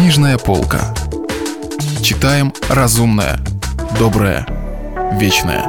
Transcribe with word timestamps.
Книжная 0.00 0.38
полка. 0.38 0.94
Читаем 2.02 2.54
разумное, 2.70 3.38
доброе, 3.98 4.46
вечное. 5.20 5.66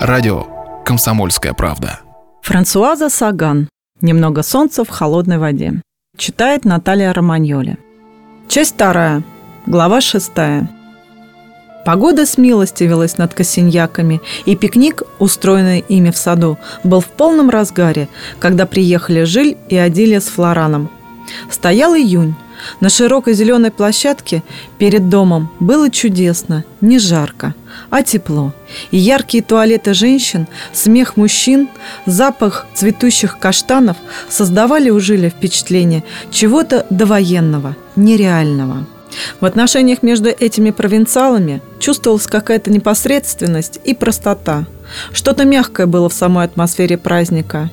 Радио 0.00 0.46
«Комсомольская 0.82 1.52
правда». 1.52 2.00
Франсуаза 2.40 3.10
Саган. 3.10 3.68
«Немного 4.00 4.42
солнца 4.42 4.82
в 4.82 4.88
холодной 4.88 5.36
воде». 5.36 5.82
Читает 6.16 6.64
Наталья 6.64 7.12
Романьоли. 7.12 7.76
Часть 8.48 8.76
вторая. 8.76 9.22
Глава 9.66 10.00
шестая. 10.00 10.70
Погода 11.84 12.24
смилостивилась 12.24 13.18
над 13.18 13.34
косиньяками, 13.34 14.22
и 14.46 14.56
пикник, 14.56 15.02
устроенный 15.18 15.84
ими 15.86 16.10
в 16.10 16.16
саду, 16.16 16.56
был 16.82 17.00
в 17.00 17.08
полном 17.08 17.50
разгаре, 17.50 18.08
когда 18.38 18.64
приехали 18.64 19.24
Жиль 19.24 19.58
и 19.68 19.76
Адилия 19.76 20.20
с 20.20 20.28
Флораном. 20.28 20.88
Стоял 21.50 21.94
июнь. 21.94 22.34
На 22.80 22.88
широкой 22.88 23.34
зеленой 23.34 23.70
площадке 23.70 24.42
перед 24.78 25.08
домом 25.08 25.50
было 25.60 25.90
чудесно, 25.90 26.64
не 26.80 26.98
жарко, 26.98 27.54
а 27.90 28.02
тепло. 28.02 28.52
И 28.90 28.98
яркие 28.98 29.42
туалеты 29.42 29.94
женщин, 29.94 30.46
смех 30.72 31.16
мужчин, 31.16 31.68
запах 32.06 32.66
цветущих 32.74 33.38
каштанов 33.38 33.96
создавали 34.28 34.90
у 34.90 35.00
Жиля 35.00 35.30
впечатление 35.30 36.04
чего-то 36.30 36.86
довоенного, 36.90 37.76
нереального. 37.96 38.86
В 39.40 39.44
отношениях 39.44 40.02
между 40.02 40.28
этими 40.28 40.70
провинциалами 40.70 41.60
чувствовалась 41.78 42.26
какая-то 42.26 42.70
непосредственность 42.70 43.80
и 43.84 43.94
простота. 43.94 44.66
Что-то 45.12 45.44
мягкое 45.44 45.86
было 45.86 46.08
в 46.08 46.14
самой 46.14 46.44
атмосфере 46.44 46.96
праздника. 46.96 47.70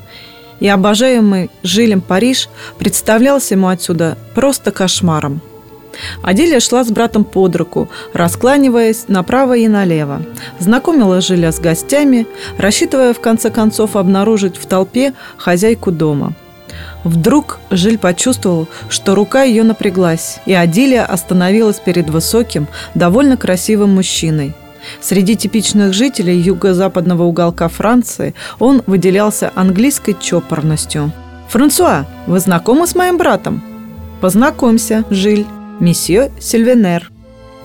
И 0.60 0.68
обожаемый 0.68 1.50
Жилем 1.64 2.02
Париж 2.02 2.50
представлялся 2.78 3.54
ему 3.54 3.68
отсюда 3.68 4.18
просто 4.36 4.72
кошмаром. 4.72 5.42
Аделия 6.22 6.60
шла 6.60 6.84
с 6.84 6.92
братом 6.92 7.24
под 7.24 7.56
руку, 7.56 7.90
раскланиваясь 8.14 9.08
направо 9.08 9.58
и 9.58 9.68
налево. 9.68 10.22
Знакомила 10.60 11.22
Жиля 11.22 11.52
с 11.52 11.60
гостями, 11.60 12.28
рассчитывая 12.58 13.14
в 13.14 13.20
конце 13.20 13.50
концов 13.50 13.96
обнаружить 13.96 14.58
в 14.58 14.66
толпе 14.66 15.14
хозяйку 15.38 15.92
дома– 15.92 16.34
Вдруг 17.04 17.60
Жиль 17.70 17.98
почувствовал, 17.98 18.68
что 18.90 19.16
рука 19.16 19.44
ее 19.44 19.64
напряглась, 19.64 20.40
и 20.46 20.54
Адилия 20.54 21.06
остановилась 21.06 21.80
перед 21.80 22.10
высоким, 22.10 22.68
довольно 22.96 23.38
красивым 23.38 23.96
мужчиной. 23.96 24.54
Среди 25.02 25.36
типичных 25.36 25.94
жителей 25.94 26.40
юго-западного 26.40 27.24
уголка 27.24 27.68
Франции 27.68 28.34
он 28.60 28.84
выделялся 28.88 29.52
английской 29.56 30.16
чопорностью. 30.20 31.12
«Франсуа, 31.50 32.06
вы 32.26 32.40
знакомы 32.40 32.88
с 32.88 32.96
моим 32.96 33.18
братом?» 33.18 33.64
«Познакомься, 34.22 35.04
Жиль, 35.10 35.46
месье 35.80 36.32
Сильвенер». 36.40 37.12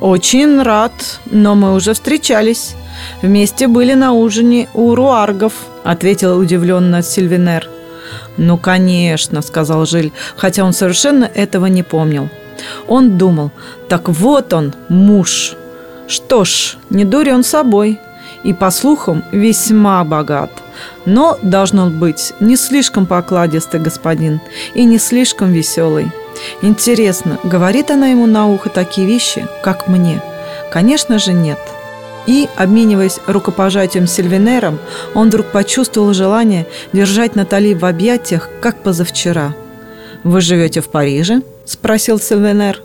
«Очень 0.01 0.63
рад, 0.63 0.93
но 1.31 1.55
мы 1.55 1.75
уже 1.75 1.95
встречались. 1.95 2.75
Вместе 3.23 3.69
были 3.69 3.95
на 3.95 4.13
ужине 4.13 4.69
у 4.75 4.95
руаргов»,— 4.95 5.53
ответил 5.85 6.39
удивленно 6.39 7.03
Сильвенер. 7.03 7.69
«Ну, 8.37 8.59
конечно»,— 8.59 9.43
сказал 9.43 9.87
Жиль, 9.87 10.13
хотя 10.37 10.65
он 10.65 10.73
совершенно 10.73 11.25
этого 11.25 11.67
не 11.67 11.83
помнил. 11.83 12.29
Он 12.89 13.19
думал, 13.19 13.51
так 13.89 14.09
вот 14.09 14.53
он, 14.53 14.75
муж. 14.89 15.55
Что 16.07 16.45
ж, 16.45 16.77
не 16.91 17.05
дури 17.05 17.31
он 17.31 17.45
собой. 17.45 17.99
И, 18.45 18.53
по 18.53 18.71
слухам, 18.71 19.23
весьма 19.31 20.03
богат. 20.05 20.51
Но, 21.07 21.39
должно 21.43 21.91
быть, 21.91 22.33
не 22.41 22.57
слишком 22.57 23.07
покладистый 23.07 23.81
господин 23.81 24.41
и 24.75 24.85
не 24.85 24.99
слишком 24.99 25.53
веселый. 25.53 26.11
Интересно, 26.61 27.39
говорит 27.45 27.91
она 27.91 28.09
ему 28.09 28.27
на 28.27 28.49
ухо 28.49 28.69
такие 28.69 29.07
вещи, 29.07 29.47
как 29.63 29.87
мне? 29.87 30.21
Конечно 30.73 31.19
же, 31.19 31.33
нет. 31.33 31.59
И, 32.27 32.49
обмениваясь 32.57 33.19
рукопожатием 33.27 34.07
с 34.07 34.13
Сильвинером, 34.13 34.79
он 35.15 35.29
вдруг 35.29 35.47
почувствовал 35.47 36.13
желание 36.13 36.67
держать 36.93 37.35
Натали 37.35 37.75
в 37.75 37.85
объятиях, 37.85 38.49
как 38.61 38.83
позавчера. 38.83 39.55
«Вы 40.23 40.41
живете 40.41 40.81
в 40.81 40.89
Париже?»– 40.89 41.43
спросил 41.65 42.21
Сильвинер. 42.21 42.81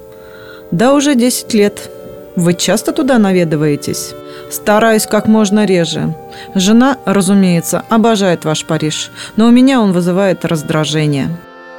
«Да, 0.71 0.93
уже 0.93 1.13
10 1.13 1.53
лет. 1.53 1.91
Вы 2.37 2.53
часто 2.53 2.93
туда 2.93 3.17
наведываетесь?» 3.17 4.13
«Стараюсь 4.51 5.07
как 5.07 5.27
можно 5.27 5.65
реже. 5.65 6.13
Жена, 6.53 6.97
разумеется, 7.03 7.83
обожает 7.89 8.45
ваш 8.45 8.63
Париж, 8.63 9.11
но 9.35 9.47
у 9.47 9.51
меня 9.51 9.81
он 9.81 9.91
вызывает 9.91 10.45
раздражение». 10.45 11.29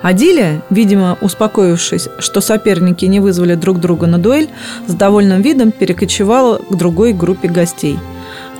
Адилия, 0.03 0.63
видимо, 0.69 1.17
успокоившись, 1.21 2.09
что 2.19 2.41
соперники 2.41 3.05
не 3.05 3.21
вызвали 3.21 3.55
друг 3.55 3.81
друга 3.81 4.09
на 4.09 4.19
дуэль, 4.19 4.49
с 4.87 4.95
довольным 4.95 5.43
видом 5.43 5.71
перекочевала 5.71 6.59
к 6.59 6.77
другой 6.77 7.13
группе 7.13 7.49
гостей. 7.49 7.99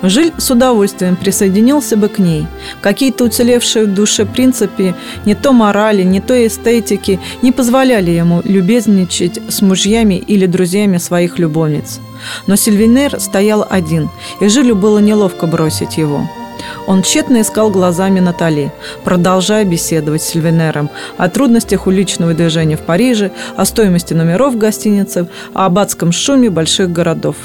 Жиль 0.01 0.33
с 0.37 0.49
удовольствием 0.51 1.15
присоединился 1.15 1.97
бы 1.97 2.07
к 2.07 2.19
ней. 2.19 2.47
Какие-то 2.81 3.25
уцелевшие 3.25 3.85
в 3.85 3.93
душе 3.93 4.25
принципы 4.25 4.95
не 5.25 5.35
то 5.35 5.51
морали, 5.51 6.03
не 6.03 6.21
то 6.21 6.33
эстетики 6.45 7.19
не 7.41 7.51
позволяли 7.51 8.11
ему 8.11 8.41
любезничать 8.43 9.39
с 9.49 9.61
мужьями 9.61 10.15
или 10.15 10.45
друзьями 10.45 10.97
своих 10.97 11.39
любовниц. 11.39 11.99
Но 12.47 12.55
Сильвинер 12.55 13.19
стоял 13.19 13.65
один, 13.69 14.09
и 14.39 14.47
Жилю 14.47 14.75
было 14.75 14.99
неловко 14.99 15.47
бросить 15.47 15.97
его– 15.97 16.29
он 16.87 17.03
тщетно 17.03 17.41
искал 17.41 17.69
глазами 17.69 18.19
Натали, 18.19 18.71
продолжая 19.03 19.65
беседовать 19.65 20.21
с 20.21 20.27
Сильвенером 20.27 20.89
о 21.17 21.29
трудностях 21.29 21.87
уличного 21.87 22.33
движения 22.33 22.77
в 22.77 22.81
Париже, 22.81 23.31
о 23.55 23.65
стоимости 23.65 24.13
номеров 24.13 24.55
в 24.55 24.57
гостинице, 24.57 25.27
о 25.53 25.65
аббатском 25.65 26.11
шуме 26.11 26.49
больших 26.49 26.91
городов. 26.91 27.35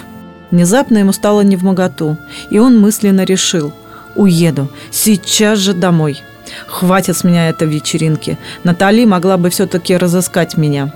Внезапно 0.50 0.98
ему 0.98 1.12
стало 1.12 1.40
невмоготу, 1.40 2.16
и 2.50 2.58
он 2.58 2.80
мысленно 2.80 3.24
решил 3.24 3.72
«Уеду, 4.14 4.70
сейчас 4.90 5.58
же 5.58 5.72
домой». 5.72 6.22
Хватит 6.66 7.16
с 7.16 7.24
меня 7.24 7.48
этой 7.48 7.66
вечеринки. 7.66 8.38
Натали 8.64 9.04
могла 9.04 9.36
бы 9.36 9.50
все-таки 9.50 9.96
разыскать 9.96 10.56
меня. 10.56 10.92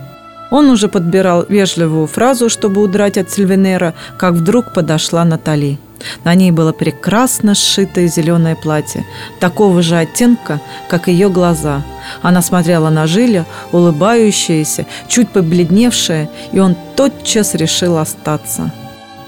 Он 0.50 0.70
уже 0.70 0.88
подбирал 0.88 1.44
вежливую 1.48 2.06
фразу, 2.06 2.48
чтобы 2.48 2.82
удрать 2.82 3.18
от 3.18 3.30
Сильвенера, 3.30 3.94
как 4.16 4.34
вдруг 4.34 4.72
подошла 4.72 5.24
Натали. 5.24 5.78
На 6.24 6.34
ней 6.34 6.52
было 6.52 6.72
прекрасно 6.72 7.54
сшитое 7.54 8.06
зеленое 8.06 8.56
платье, 8.56 9.04
такого 9.40 9.82
же 9.82 9.96
оттенка, 9.96 10.60
как 10.88 11.08
ее 11.08 11.28
глаза. 11.28 11.82
Она 12.22 12.40
смотрела 12.40 12.88
на 12.88 13.06
Жиля, 13.06 13.44
улыбающаяся, 13.72 14.86
чуть 15.08 15.28
побледневшая, 15.30 16.30
и 16.52 16.60
он 16.60 16.76
тотчас 16.96 17.54
решил 17.54 17.98
остаться. 17.98 18.72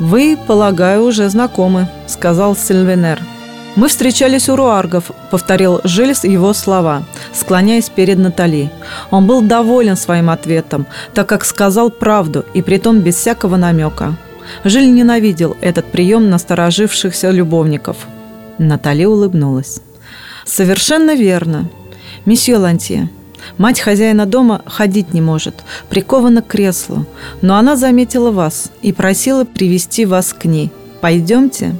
«Вы, 0.00 0.38
полагаю, 0.47 1.05
уже 1.05 1.28
знакомы»,— 1.28 1.87
сказал 2.06 2.56
Сильвенер. 2.56 3.21
«Мы 3.77 3.88
встречались 3.88 4.49
у 4.49 4.56
руаргов»,— 4.56 5.11
повторил 5.31 5.83
Жильс 5.84 6.25
его 6.25 6.55
слова, 6.55 7.03
склоняясь 7.34 7.91
перед 7.91 8.19
Натали. 8.19 8.71
Он 9.11 9.27
был 9.27 9.43
доволен 9.43 9.97
своим 9.97 10.31
ответом, 10.31 10.87
так 11.12 11.28
как 11.28 11.44
сказал 11.44 11.91
правду, 11.91 12.47
и 12.55 12.62
притом 12.62 13.00
без 13.00 13.16
всякого 13.16 13.56
намека. 13.56 14.16
Жиль 14.65 14.91
ненавидел 14.91 15.55
этот 15.61 15.84
прием 15.93 16.31
насторожившихся 16.31 17.31
любовников. 17.31 17.99
Натали 18.56 19.05
улыбнулась. 19.05 19.82
«Совершенно 20.47 21.15
верно. 21.15 21.69
Месье 22.25 22.56
Лантье, 22.56 23.11
мать 23.59 23.81
хозяина 23.81 24.27
дома 24.27 24.62
ходить 24.66 25.15
не 25.15 25.21
может, 25.21 25.65
прикована 25.88 26.43
к 26.43 26.49
креслу, 26.49 27.06
но 27.43 27.56
она 27.56 27.77
заметила 27.77 28.31
вас 28.31 28.71
и 28.83 28.93
просила 28.93 29.44
привести 29.44 30.06
вас 30.06 30.33
к 30.33 30.44
ней. 30.44 30.71
Пойдемте?» 31.00 31.75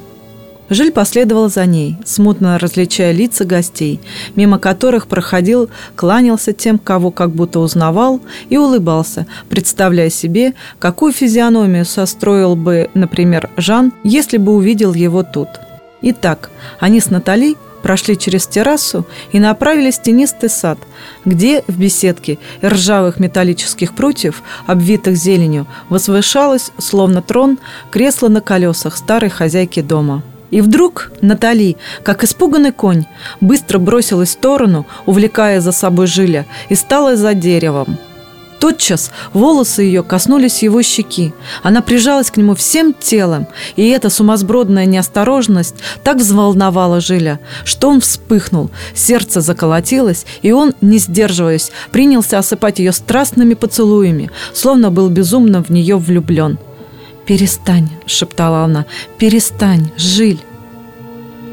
Жиль 0.71 0.93
последовал 0.93 1.49
за 1.49 1.65
ней, 1.65 1.97
смутно 2.05 2.57
различая 2.57 3.11
лица 3.11 3.43
гостей, 3.43 3.99
мимо 4.37 4.57
которых 4.57 5.07
проходил, 5.07 5.69
кланялся 5.97 6.53
тем, 6.53 6.79
кого 6.79 7.11
как 7.11 7.31
будто 7.31 7.59
узнавал, 7.59 8.21
и 8.47 8.55
улыбался, 8.55 9.27
представляя 9.49 10.09
себе, 10.09 10.53
какую 10.79 11.11
физиономию 11.11 11.83
состроил 11.83 12.55
бы, 12.55 12.89
например, 12.93 13.49
Жан, 13.57 13.91
если 14.05 14.37
бы 14.37 14.53
увидел 14.53 14.93
его 14.93 15.23
тут. 15.23 15.49
Итак, 16.03 16.49
они 16.79 17.01
с 17.01 17.09
Натали 17.09 17.57
прошли 17.81 18.17
через 18.17 18.47
террасу 18.47 19.05
и 19.31 19.39
направились 19.39 19.97
в 19.99 20.03
тенистый 20.03 20.49
сад, 20.49 20.77
где 21.25 21.63
в 21.67 21.77
беседке 21.77 22.37
ржавых 22.63 23.19
металлических 23.19 23.93
прутьев, 23.93 24.41
обвитых 24.67 25.15
зеленью, 25.15 25.67
возвышалось, 25.89 26.71
словно 26.77 27.21
трон, 27.21 27.59
кресло 27.91 28.27
на 28.27 28.41
колесах 28.41 28.97
старой 28.97 29.29
хозяйки 29.29 29.81
дома. 29.81 30.23
И 30.51 30.59
вдруг 30.59 31.11
Натали, 31.21 31.77
как 32.03 32.23
испуганный 32.23 32.73
конь, 32.73 33.05
быстро 33.39 33.79
бросилась 33.79 34.29
в 34.29 34.33
сторону, 34.33 34.85
увлекая 35.05 35.61
за 35.61 35.71
собой 35.71 36.07
Жиля, 36.07 36.45
и 36.69 36.75
стала 36.75 37.15
за 37.15 37.33
деревом. 37.33 37.97
Тотчас 38.61 39.11
волосы 39.33 39.81
ее 39.81 40.03
коснулись 40.03 40.61
его 40.61 40.83
щеки. 40.83 41.33
Она 41.63 41.81
прижалась 41.81 42.29
к 42.29 42.37
нему 42.37 42.53
всем 42.53 42.93
телом, 42.93 43.47
и 43.75 43.89
эта 43.89 44.11
сумасбродная 44.11 44.85
неосторожность 44.85 45.73
так 46.03 46.17
взволновала 46.17 47.01
Жиля, 47.01 47.39
что 47.65 47.89
он 47.89 48.01
вспыхнул, 48.01 48.69
сердце 48.93 49.41
заколотилось, 49.41 50.27
и 50.43 50.51
он, 50.51 50.75
не 50.79 50.99
сдерживаясь, 50.99 51.71
принялся 51.91 52.37
осыпать 52.37 52.77
ее 52.77 52.91
страстными 52.91 53.55
поцелуями, 53.55 54.29
словно 54.53 54.91
был 54.91 55.09
безумно 55.09 55.63
в 55.63 55.71
нее 55.71 55.97
влюблен. 55.97 56.59
«Перестань»,— 57.25 57.89
шептала 58.05 58.59
она,— 58.59 58.85
«перестань, 59.17 59.89
Жиль». 59.97 60.39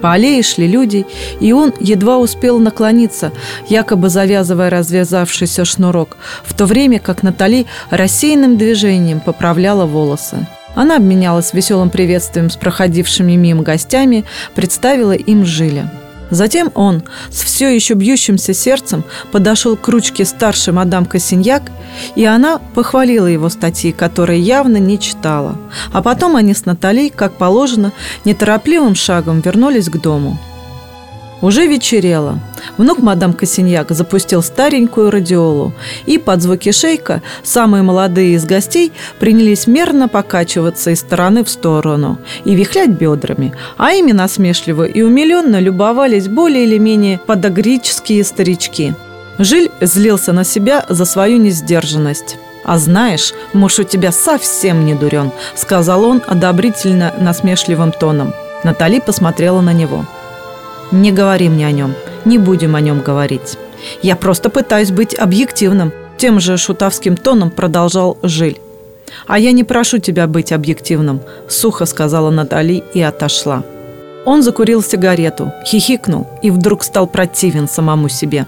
По 0.01 0.13
аллее 0.13 0.43
шли 0.43 0.69
люди, 0.69 1.07
и 1.41 1.53
он 1.53 1.73
едва 1.81 2.19
успел 2.19 2.59
наклониться, 2.59 3.33
якобы 3.69 4.09
завязывая 4.09 4.71
развязавшийся 4.71 5.65
шнурок, 5.65 6.17
в 6.45 6.55
то 6.55 6.67
время 6.67 7.01
как 7.01 7.23
Натали 7.23 7.67
рассеянным 7.91 8.57
движением 8.57 9.21
поправляла 9.21 9.87
волосы. 9.87 10.47
Она 10.75 10.97
обменялась 10.97 11.53
веселым 11.53 11.91
приветствием 11.91 12.51
с 12.51 12.57
проходившими 12.57 13.33
мимо 13.33 13.63
гостями, 13.63 14.25
представила 14.55 15.13
им 15.13 15.45
Жиля. 15.45 15.91
Затем 16.31 16.71
он 16.75 17.03
с 17.31 17.43
все 17.43 17.75
еще 17.75 17.95
бьющимся 17.95 18.55
сердцем 18.55 19.05
подошел 19.33 19.77
к 19.77 19.89
ручке 19.89 20.25
старшей 20.25 20.73
мадам 20.73 21.07
Косиньяк, 21.07 21.63
и 22.17 22.25
она 22.25 22.59
похвалила 22.75 23.27
его 23.27 23.49
статьи, 23.49 23.93
которые 23.93 24.41
явно 24.41 24.77
не 24.77 24.99
читала. 24.99 25.57
А 25.93 26.03
потом 26.03 26.37
они 26.37 26.55
с 26.55 26.67
Натальей, 26.67 27.11
как 27.11 27.33
положено, 27.33 27.93
неторопливым 28.25 28.95
шагом 28.95 29.41
вернулись 29.41 29.89
к 29.89 30.01
дому– 30.01 30.39
уже 31.41 31.67
вечерело. 31.67 32.39
Внук 32.77 32.99
мадам 32.99 33.33
Косиньяк 33.33 33.91
запустил 33.91 34.43
старенькую 34.43 35.11
радиолу, 35.11 35.73
и 36.07 36.19
под 36.19 36.43
звуки 36.43 36.73
шейка 36.73 37.23
самые 37.43 37.83
молодые 37.83 38.35
из 38.35 38.45
гостей 38.45 38.93
принялись 39.19 39.67
мерно 39.67 40.09
покачиваться 40.09 40.91
из 40.91 41.01
стороны 41.01 41.45
в 41.45 41.51
сторону 41.51 42.19
и 42.45 42.55
вихлять 42.55 42.91
бедрами, 42.91 43.55
а 43.77 43.93
ими 43.93 44.13
насмешливо 44.13 44.85
и 44.85 45.03
умиленно 45.03 45.61
любовались 45.61 46.29
более 46.29 46.65
или 46.65 46.79
менее 46.79 47.21
подогрические 47.25 48.25
старички. 48.25 48.95
Жиль 49.39 49.71
злился 49.81 50.33
на 50.33 50.45
себя 50.45 50.85
за 50.89 51.05
свою 51.05 51.39
несдержанность. 51.39 52.37
«А 52.65 52.77
знаешь, 52.77 53.33
муж 53.53 53.79
у 53.79 53.85
тебя 53.85 54.13
совсем 54.13 54.85
не 54.85 54.95
дурен»,— 54.95 55.31
сказал 55.55 56.05
он 56.05 56.21
одобрительно 56.27 57.15
насмешливым 57.19 57.93
тоном. 57.93 58.35
Натали 58.65 58.99
посмотрела 58.99 59.61
на 59.61 59.73
него– 59.73 60.05
не 60.93 61.13
говори 61.13 61.49
мне 61.49 61.67
о 61.67 61.71
нем. 61.71 61.95
Не 62.25 62.39
будем 62.39 62.75
о 62.75 62.81
нем 62.81 63.01
говорить. 63.01 63.57
Я 64.03 64.17
просто 64.17 64.51
пытаюсь 64.51 64.91
быть 64.91 65.15
объективным. 65.15 65.93
Тем 66.17 66.41
же 66.41 66.57
шутовским 66.57 67.17
тоном 67.17 67.51
продолжал 67.51 68.19
Жиль. 68.23 68.59
«А 69.27 69.39
я 69.39 69.53
не 69.53 69.65
прошу 69.65 69.99
тебя 69.99 70.27
быть 70.27 70.53
объективным»,– 70.53 71.21
сухо 71.49 71.87
сказала 71.87 72.31
Натали 72.31 72.83
и 72.93 73.01
отошла. 73.01 73.63
Он 74.29 74.43
закурил 74.43 74.83
сигарету, 74.83 75.55
хихикнул 75.65 76.27
и 76.43 76.51
вдруг 76.51 76.85
стал 76.85 77.07
противен 77.07 77.67
самому 77.67 78.11
себе. 78.11 78.45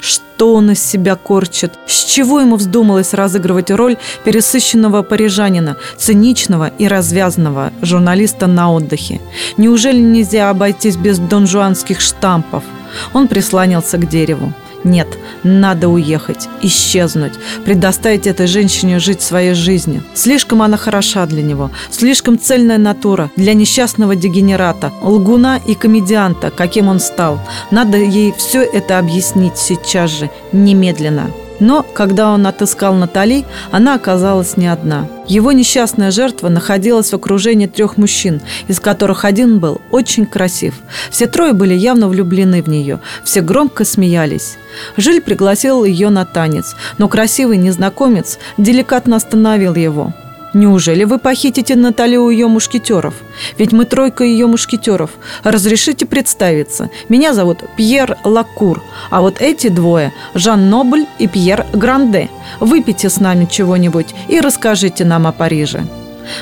Что 0.00 0.54
он 0.54 0.70
из 0.70 0.82
себя 0.82 1.16
корчит? 1.16 1.72
С 1.86 2.04
чего 2.04 2.40
ему 2.40 2.56
вздумалось 2.56 3.12
разыгрывать 3.12 3.70
роль 3.70 3.98
пересыщенного 4.24 5.02
парижанина, 5.02 5.76
циничного 5.98 6.68
и 6.78 6.88
развязанного 6.88 7.74
журналиста 7.82 8.46
на 8.46 8.72
отдыхе? 8.72 9.20
Неужели 9.58 10.00
нельзя 10.00 10.48
обойтись 10.48 10.96
без 10.96 11.18
донжуанских 11.18 12.00
штампов? 12.00 12.64
Он 13.12 13.28
прислонился 13.28 13.98
к 13.98 14.08
дереву. 14.08 14.54
Нет, 14.84 15.08
надо 15.42 15.88
уехать, 15.88 16.48
исчезнуть, 16.62 17.32
предоставить 17.64 18.26
этой 18.26 18.46
женщине 18.46 18.98
жить 18.98 19.22
своей 19.22 19.54
жизнью. 19.54 20.02
Слишком 20.14 20.62
она 20.62 20.76
хороша 20.76 21.26
для 21.26 21.42
него, 21.42 21.70
слишком 21.90 22.38
цельная 22.38 22.78
натура 22.78 23.30
для 23.36 23.54
несчастного 23.54 24.14
дегенерата, 24.14 24.92
лгуна 25.02 25.58
и 25.58 25.74
комедианта, 25.74 26.50
каким 26.50 26.88
он 26.88 27.00
стал. 27.00 27.40
Надо 27.70 27.96
ей 27.96 28.32
все 28.36 28.62
это 28.62 28.98
объяснить 28.98 29.58
сейчас 29.58 30.10
же, 30.10 30.30
немедленно. 30.52 31.30
Но, 31.60 31.82
когда 31.82 32.30
он 32.30 32.46
отыскал 32.46 32.94
Натали, 32.94 33.44
она 33.70 33.94
оказалась 33.94 34.56
не 34.56 34.66
одна. 34.66 35.08
Его 35.26 35.52
несчастная 35.52 36.10
жертва 36.10 36.48
находилась 36.48 37.10
в 37.10 37.14
окружении 37.14 37.66
трех 37.66 37.96
мужчин, 37.96 38.40
из 38.68 38.80
которых 38.80 39.24
один 39.24 39.58
был 39.58 39.80
очень 39.90 40.24
красив. 40.24 40.74
Все 41.10 41.26
трое 41.26 41.52
были 41.52 41.74
явно 41.74 42.08
влюблены 42.08 42.62
в 42.62 42.68
нее, 42.68 43.00
все 43.24 43.40
громко 43.40 43.84
смеялись. 43.84 44.56
Жиль 44.96 45.20
пригласил 45.20 45.84
ее 45.84 46.08
на 46.10 46.24
танец, 46.24 46.76
но 46.98 47.08
красивый 47.08 47.56
незнакомец 47.56 48.38
деликатно 48.56 49.16
остановил 49.16 49.74
его– 49.74 50.14
Неужели 50.58 51.04
вы 51.04 51.20
похитите 51.20 51.76
Наталью 51.76 52.24
у 52.24 52.30
ее 52.30 52.48
мушкетеров? 52.48 53.14
Ведь 53.58 53.70
мы 53.70 53.84
тройка 53.84 54.24
ее 54.24 54.48
мушкетеров. 54.48 55.10
Разрешите 55.44 56.04
представиться. 56.04 56.90
Меня 57.08 57.32
зовут 57.32 57.58
Пьер 57.76 58.18
Лакур, 58.24 58.82
а 59.08 59.20
вот 59.20 59.40
эти 59.40 59.68
двое– 59.68 60.12
Жан 60.34 60.68
Нобль 60.68 61.06
и 61.20 61.28
Пьер 61.28 61.64
Гранде. 61.72 62.28
Выпейте 62.58 63.08
с 63.08 63.20
нами 63.20 63.46
чего-нибудь 63.48 64.08
и 64.26 64.40
расскажите 64.40 65.04
нам 65.04 65.28
о 65.28 65.32
Париже». 65.32 65.86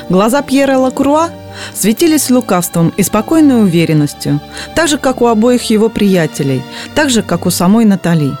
Глаза 0.09 0.41
Пьера 0.41 0.79
Лакруа 0.79 1.29
светились 1.75 2.31
лукавством 2.31 2.89
и 2.97 3.03
спокойной 3.03 3.61
уверенностью, 3.61 4.39
так 4.73 4.87
же, 4.87 4.97
как 4.97 5.21
у 5.21 5.27
обоих 5.27 5.69
его 5.69 5.89
приятелей, 5.89 6.63
так 6.95 7.11
же, 7.11 7.21
как 7.21 7.45
у 7.45 7.51
самой 7.51 7.85
Натали. 7.85 8.31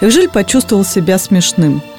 И 0.00 0.08
Жиль 0.08 0.30
почувствовал 0.30 0.86
себя 0.86 1.18
смешным– 1.18 1.82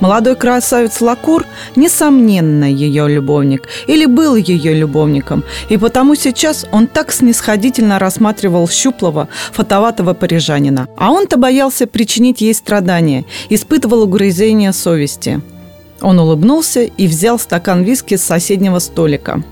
Молодой 0.00 0.36
красавец 0.36 1.00
Лакур, 1.00 1.46
несомненно, 1.76 2.64
ее 2.64 3.08
любовник, 3.08 3.68
или 3.86 4.06
был 4.06 4.36
ее 4.36 4.74
любовником, 4.74 5.44
и 5.68 5.76
потому 5.76 6.14
сейчас 6.14 6.66
он 6.72 6.86
так 6.86 7.12
снисходительно 7.12 7.98
рассматривал 7.98 8.68
щуплого, 8.68 9.28
фотоватого 9.52 10.14
парижанина. 10.14 10.88
А 10.96 11.10
он-то 11.10 11.36
боялся 11.36 11.86
причинить 11.86 12.40
ей 12.40 12.54
страдания, 12.54 13.24
испытывал 13.48 14.02
угрызение 14.02 14.72
совести. 14.72 15.40
Он 16.00 16.18
улыбнулся 16.18 16.82
и 16.82 17.06
взял 17.06 17.38
стакан 17.38 17.82
виски 17.84 18.16
с 18.16 18.24
соседнего 18.24 18.80
столика. 18.80 19.42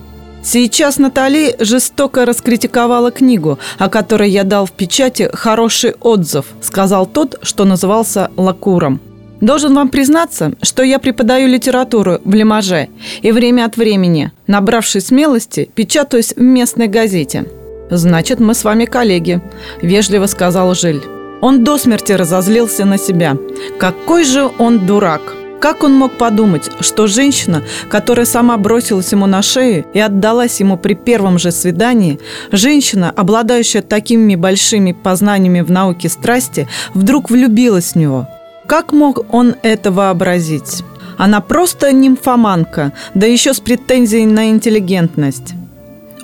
Сейчас 0.43 0.99
Натали 0.99 1.55
жестоко 1.59 2.25
раскритиковала 2.25 3.11
книгу, 3.11 3.59
о 3.79 3.89
которой 3.89 4.31
я 4.31 4.45
дал 4.45 4.65
в 4.65 4.73
печати 4.73 5.29
хороший 5.33 5.95
отзыв, 6.01 6.47
сказал 6.63 7.07
тот, 7.07 7.39
что 7.43 7.65
назывался 7.65 8.31
Лакуром. 8.37 9.01
Должен 9.41 9.75
вам 9.75 9.89
признаться, 9.89 10.53
что 10.63 10.83
я 10.83 10.99
преподаю 10.99 11.49
литературу 11.49 12.19
в 12.25 12.35
Лимаже 12.35 12.89
и 13.23 13.33
время 13.33 13.65
от 13.65 13.77
времени, 13.77 14.33
набравшись 14.47 15.07
смелости, 15.07 15.71
печатаюсь 15.75 16.35
в 16.37 16.41
местной 16.41 16.89
газете. 16.89 17.47
«Значит, 17.91 18.39
мы 18.39 18.55
с 18.55 18.65
вами 18.65 18.85
коллеги»,– 18.85 19.41
вежливо 19.83 20.27
сказал 20.27 20.75
Жиль. 20.75 21.03
Он 21.41 21.65
до 21.65 21.79
смерти 21.79 22.13
разозлился 22.13 22.85
на 22.85 22.99
себя. 22.99 23.37
Какой 23.79 24.25
же 24.25 24.49
он 24.59 24.87
дурак! 24.87 25.35
Как 25.59 25.83
он 25.83 25.93
мог 25.95 26.17
подумать, 26.17 26.71
что 26.81 27.07
женщина, 27.07 27.63
которая 27.91 28.25
сама 28.25 28.57
бросилась 28.57 29.13
ему 29.13 29.27
на 29.27 29.43
шею 29.43 29.85
и 29.93 30.01
отдалась 30.01 30.61
ему 30.61 30.79
при 30.79 30.95
первом 30.95 31.39
же 31.39 31.51
свидании, 31.51 32.19
женщина, 32.51 33.11
обладающая 33.11 33.83
такими 33.83 34.37
большими 34.37 34.93
познаниями 34.93 35.61
в 35.61 35.71
науке 35.71 36.09
страсти, 36.09 36.67
вдруг 36.95 37.31
влюбилась 37.31 37.93
в 37.93 37.97
него– 37.97 38.29
как 38.71 38.93
мог 38.93 39.35
он 39.35 39.57
это 39.65 39.91
вообразить? 39.91 40.85
Она 41.19 41.41
просто 41.41 41.93
нимфоманка, 41.93 42.93
да 43.15 43.27
еще 43.27 43.53
с 43.53 43.59
претензией 43.59 44.27
на 44.27 44.51
интеллигентность. 44.51 45.55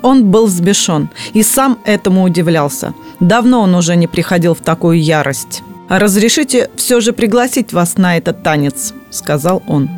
Он 0.01 0.31
был 0.31 0.45
взбешен 0.45 1.09
и 1.33 1.43
сам 1.43 1.77
этому 1.83 2.23
удивлялся. 2.23 2.93
Давно 3.19 3.59
он 3.59 3.75
уже 3.75 3.97
не 3.97 4.07
приходил 4.07 4.55
в 4.55 4.61
такую 4.61 5.03
ярость. 5.03 5.61
«Разрешите 5.89 6.69
все 6.77 7.01
же 7.01 7.11
пригласить 7.11 7.73
вас 7.73 7.97
на 7.97 8.15
этот 8.15 8.43
танец»,— 8.43 8.93
сказал 9.09 9.61
он. 9.67 9.89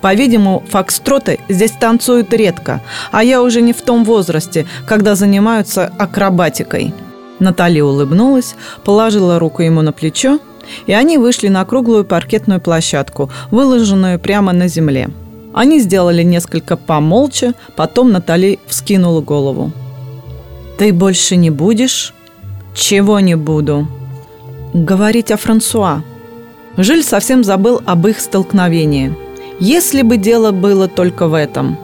По-видимому, 0.00 0.62
фокстроты 0.70 1.40
здесь 1.48 1.72
танцуют 1.72 2.32
редко, 2.32 2.82
а 3.10 3.24
я 3.24 3.42
уже 3.42 3.60
не 3.60 3.72
в 3.72 3.82
том 3.82 4.04
возрасте, 4.04 4.68
когда 4.86 5.16
занимаются 5.16 5.92
акробатикой. 5.98 6.94
Наталья 7.40 7.82
улыбнулась, 7.82 8.54
положила 8.84 9.40
руку 9.40 9.62
ему 9.62 9.82
на 9.82 9.90
плечо 9.90 10.38
и 10.86 10.92
они 10.92 11.18
вышли 11.18 11.48
на 11.48 11.64
круглую 11.64 12.04
паркетную 12.04 12.60
площадку, 12.60 13.30
выложенную 13.50 14.18
прямо 14.18 14.52
на 14.52 14.68
земле. 14.68 15.08
Они 15.54 15.80
сделали 15.80 16.22
несколько 16.22 16.76
помолча, 16.76 17.54
потом 17.76 18.12
Натали 18.12 18.58
вскинула 18.66 19.20
голову. 19.20 19.72
«Ты 20.78 20.92
больше 20.92 21.36
не 21.36 21.50
будешь?» 21.50 22.12
«Чего 22.74 23.20
не 23.20 23.36
буду?» 23.36 23.88
«Говорить 24.74 25.30
о 25.30 25.38
Франсуа». 25.38 26.02
Жиль 26.76 27.02
совсем 27.02 27.42
забыл 27.42 27.80
об 27.86 28.06
их 28.06 28.20
столкновении. 28.20 29.16
Если 29.58 30.02
бы 30.02 30.18
дело 30.18 30.50
было 30.50 30.88
только 30.88 31.26
в 31.26 31.32
этом. 31.32 31.78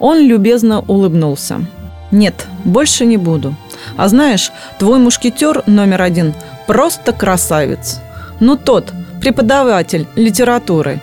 Он 0.00 0.18
любезно 0.18 0.80
улыбнулся. 0.80 1.64
«Нет, 2.10 2.46
больше 2.64 3.06
не 3.06 3.16
буду. 3.16 3.54
А 3.96 4.08
знаешь, 4.08 4.50
твой 4.78 4.98
мушкетер 4.98 5.62
номер 5.66 6.02
один 6.02 6.34
просто 6.66 7.12
красавец. 7.12 8.00
Ну, 8.40 8.56
тот, 8.56 8.92
преподаватель 9.20 10.06
литературы. 10.16 11.00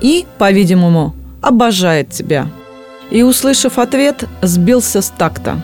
и, 0.00 0.26
по-видимому, 0.38 1.14
обожает 1.42 2.10
тебя. 2.10 2.46
И, 3.10 3.22
услышав 3.22 3.78
ответ, 3.78 4.24
сбился 4.42 5.02
с 5.02 5.08
такта. 5.10 5.60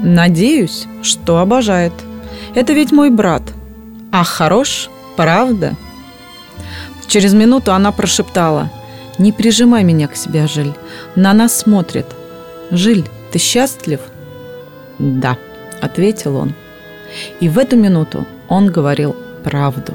Надеюсь, 0.00 0.86
что 1.02 1.38
обожает. 1.38 1.92
Это 2.54 2.72
ведь 2.72 2.92
мой 2.92 3.10
брат. 3.10 3.42
А 4.12 4.22
хорош, 4.22 4.90
правда? 5.16 5.74
Через 7.06 7.34
минуту 7.34 7.72
она 7.72 7.90
прошептала. 7.92 8.70
Не 9.18 9.32
прижимай 9.32 9.84
меня 9.84 10.08
к 10.08 10.16
себе, 10.16 10.46
Жиль. 10.46 10.72
На 11.16 11.32
нас 11.32 11.56
смотрит. 11.56 12.06
Жиль, 12.70 13.04
ты 13.32 13.38
счастлив? 13.38 14.00
Да, 14.98 15.36
ответил 15.80 16.36
он. 16.36 16.54
И 17.40 17.48
в 17.48 17.58
эту 17.58 17.76
минуту 17.76 18.26
он 18.48 18.66
говорил 18.66 19.16
правду. 19.42 19.94